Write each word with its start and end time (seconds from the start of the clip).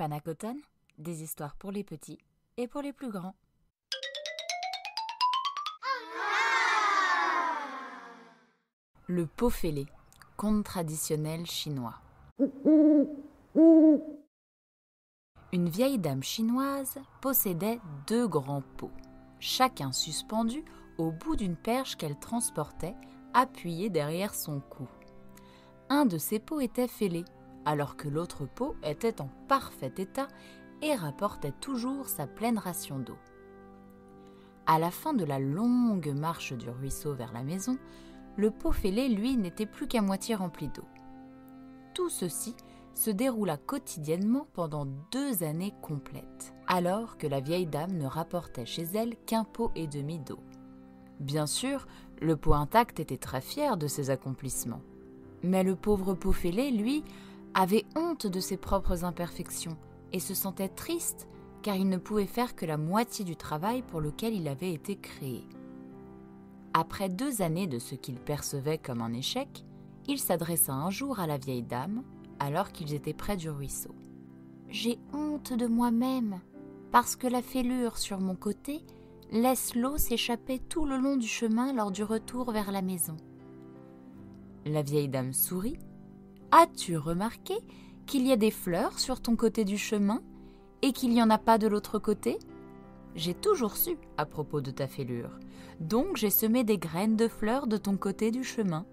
Panacoton, 0.00 0.56
des 0.96 1.22
histoires 1.22 1.54
pour 1.56 1.72
les 1.72 1.84
petits 1.84 2.16
et 2.56 2.66
pour 2.66 2.80
les 2.80 2.94
plus 2.94 3.10
grands. 3.10 3.34
Le 9.08 9.26
pot 9.26 9.50
fêlé, 9.50 9.84
conte 10.38 10.64
traditionnel 10.64 11.44
chinois. 11.44 11.96
Une 15.52 15.68
vieille 15.68 15.98
dame 15.98 16.22
chinoise 16.22 16.96
possédait 17.20 17.78
deux 18.06 18.26
grands 18.26 18.64
pots, 18.78 18.92
chacun 19.38 19.92
suspendu 19.92 20.64
au 20.96 21.10
bout 21.10 21.36
d'une 21.36 21.56
perche 21.56 21.96
qu'elle 21.96 22.18
transportait 22.18 22.96
appuyée 23.34 23.90
derrière 23.90 24.34
son 24.34 24.60
cou. 24.60 24.88
Un 25.90 26.06
de 26.06 26.16
ces 26.16 26.38
pots 26.38 26.60
était 26.60 26.88
fêlé, 26.88 27.26
alors 27.70 27.96
que 27.96 28.08
l'autre 28.08 28.46
pot 28.46 28.74
était 28.82 29.20
en 29.20 29.28
parfait 29.46 29.92
état 29.98 30.26
et 30.82 30.92
rapportait 30.92 31.54
toujours 31.60 32.08
sa 32.08 32.26
pleine 32.26 32.58
ration 32.58 32.98
d'eau. 32.98 33.16
À 34.66 34.80
la 34.80 34.90
fin 34.90 35.14
de 35.14 35.24
la 35.24 35.38
longue 35.38 36.12
marche 36.12 36.52
du 36.52 36.68
ruisseau 36.68 37.14
vers 37.14 37.32
la 37.32 37.44
maison, 37.44 37.78
le 38.36 38.50
pot 38.50 38.72
fêlé, 38.72 39.08
lui, 39.08 39.36
n'était 39.36 39.66
plus 39.66 39.86
qu'à 39.86 40.02
moitié 40.02 40.34
rempli 40.34 40.66
d'eau. 40.66 40.82
Tout 41.94 42.08
ceci 42.08 42.56
se 42.92 43.10
déroula 43.10 43.56
quotidiennement 43.56 44.48
pendant 44.52 44.86
deux 45.12 45.44
années 45.44 45.74
complètes, 45.80 46.52
alors 46.66 47.18
que 47.18 47.28
la 47.28 47.38
vieille 47.38 47.66
dame 47.66 47.92
ne 47.92 48.06
rapportait 48.06 48.66
chez 48.66 48.82
elle 48.94 49.14
qu'un 49.26 49.44
pot 49.44 49.70
et 49.76 49.86
demi 49.86 50.18
d'eau. 50.18 50.40
Bien 51.20 51.46
sûr, 51.46 51.86
le 52.20 52.36
pot 52.36 52.54
intact 52.54 52.98
était 52.98 53.16
très 53.16 53.40
fier 53.40 53.76
de 53.76 53.86
ses 53.86 54.10
accomplissements. 54.10 54.82
Mais 55.44 55.62
le 55.62 55.76
pauvre 55.76 56.14
pot 56.14 56.32
fêlé, 56.32 56.72
lui, 56.72 57.04
avait 57.54 57.84
honte 57.96 58.26
de 58.26 58.40
ses 58.40 58.56
propres 58.56 59.04
imperfections 59.04 59.76
et 60.12 60.20
se 60.20 60.34
sentait 60.34 60.68
triste 60.68 61.28
car 61.62 61.76
il 61.76 61.88
ne 61.88 61.98
pouvait 61.98 62.26
faire 62.26 62.54
que 62.54 62.66
la 62.66 62.76
moitié 62.76 63.24
du 63.24 63.36
travail 63.36 63.82
pour 63.82 64.00
lequel 64.00 64.34
il 64.34 64.48
avait 64.48 64.72
été 64.72 64.96
créé. 64.96 65.44
Après 66.72 67.08
deux 67.08 67.42
années 67.42 67.66
de 67.66 67.78
ce 67.78 67.94
qu'il 67.94 68.14
percevait 68.14 68.78
comme 68.78 69.02
un 69.02 69.12
échec, 69.12 69.64
il 70.06 70.18
s'adressa 70.18 70.72
un 70.72 70.90
jour 70.90 71.20
à 71.20 71.26
la 71.26 71.36
vieille 71.36 71.62
dame 71.62 72.02
alors 72.38 72.72
qu'ils 72.72 72.94
étaient 72.94 73.12
près 73.12 73.36
du 73.36 73.50
ruisseau. 73.50 73.94
J'ai 74.68 74.98
honte 75.12 75.52
de 75.52 75.66
moi-même 75.66 76.40
parce 76.92 77.16
que 77.16 77.26
la 77.26 77.42
fêlure 77.42 77.98
sur 77.98 78.20
mon 78.20 78.34
côté 78.34 78.84
laisse 79.30 79.74
l'eau 79.74 79.98
s'échapper 79.98 80.58
tout 80.58 80.86
le 80.86 80.96
long 80.96 81.16
du 81.16 81.26
chemin 81.26 81.72
lors 81.72 81.90
du 81.90 82.02
retour 82.02 82.50
vers 82.50 82.72
la 82.72 82.82
maison. 82.82 83.16
La 84.64 84.82
vieille 84.82 85.08
dame 85.08 85.32
sourit 85.32 85.78
As-tu 86.52 86.96
remarqué 86.96 87.54
qu'il 88.06 88.26
y 88.26 88.32
a 88.32 88.36
des 88.36 88.50
fleurs 88.50 88.98
sur 88.98 89.20
ton 89.20 89.36
côté 89.36 89.64
du 89.64 89.78
chemin 89.78 90.20
et 90.82 90.92
qu'il 90.92 91.10
n'y 91.10 91.22
en 91.22 91.30
a 91.30 91.38
pas 91.38 91.58
de 91.58 91.68
l'autre 91.68 92.00
côté? 92.00 92.38
J'ai 93.14 93.34
toujours 93.34 93.76
su 93.76 93.96
à 94.16 94.26
propos 94.26 94.60
de 94.60 94.72
ta 94.72 94.88
fêlure. 94.88 95.38
Donc 95.78 96.16
j'ai 96.16 96.30
semé 96.30 96.64
des 96.64 96.76
graines 96.76 97.16
de 97.16 97.28
fleurs 97.28 97.68
de 97.68 97.76
ton 97.76 97.96
côté 97.96 98.32
du 98.32 98.42
chemin. 98.42 98.84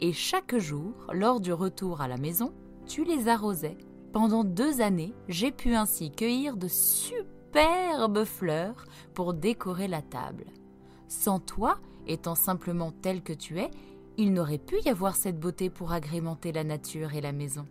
Et 0.00 0.12
chaque 0.12 0.58
jour, 0.58 0.92
lors 1.12 1.40
du 1.40 1.52
retour 1.52 2.00
à 2.00 2.08
la 2.08 2.16
maison, 2.16 2.52
tu 2.86 3.04
les 3.04 3.28
arrosais. 3.28 3.78
Pendant 4.12 4.42
deux 4.42 4.80
années, 4.80 5.14
j'ai 5.28 5.52
pu 5.52 5.74
ainsi 5.74 6.10
cueillir 6.10 6.56
de 6.56 6.66
superbes 6.66 8.24
fleurs 8.24 8.86
pour 9.14 9.34
décorer 9.34 9.86
la 9.86 10.02
table. 10.02 10.46
Sans 11.06 11.38
toi, 11.38 11.78
étant 12.08 12.34
simplement 12.34 12.90
tel 12.90 13.22
que 13.22 13.32
tu 13.32 13.60
es, 13.60 13.70
il 14.20 14.32
n'aurait 14.32 14.58
pu 14.58 14.80
y 14.80 14.88
avoir 14.88 15.14
cette 15.14 15.38
beauté 15.38 15.70
pour 15.70 15.92
agrémenter 15.92 16.50
la 16.50 16.64
nature 16.64 17.14
et 17.14 17.20
la 17.20 17.30
maison. 17.30 17.66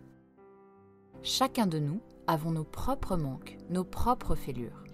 Chacun 1.22 1.66
de 1.66 1.78
nous 1.78 2.00
avons 2.26 2.50
nos 2.50 2.64
propres 2.64 3.18
manques, 3.18 3.58
nos 3.68 3.84
propres 3.84 4.34
fêlures. 4.34 4.84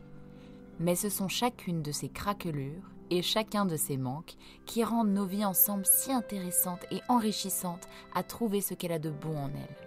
Mais 0.81 0.97
ce 0.97 1.09
sont 1.09 1.29
chacune 1.29 1.81
de 1.81 1.93
ces 1.93 2.09
craquelures 2.09 2.91
et 3.11 3.23
chacun 3.23 3.67
de 3.67 3.77
ces 3.77 3.97
manques 3.97 4.35
qui 4.67 4.83
rendent 4.83 5.15
nos 5.15 5.27
vies 5.27 5.45
ensemble 5.45 5.87
si 5.87 6.11
intéressantes 6.11 6.87
et 6.91 7.01
enrichissantes 7.09 7.87
à 8.17 8.25
trouver 8.25 8.61
ce 8.61 8.75
qu'elle 8.75 8.91
a 8.91 8.99
de 8.99 9.11
bon 9.11 9.37
en 9.37 9.51
elle. 9.51 9.84